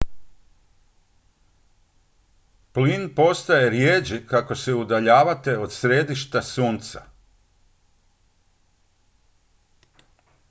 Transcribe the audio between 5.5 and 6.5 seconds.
od središta